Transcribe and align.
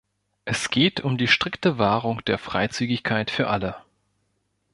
Es 0.45 0.71
geht 0.71 1.01
um 1.01 1.19
die 1.19 1.27
strikte 1.27 1.77
Wahrung 1.77 2.25
der 2.25 2.39
Freizügigkeit 2.39 3.29
für 3.29 3.51
alle. 3.51 3.75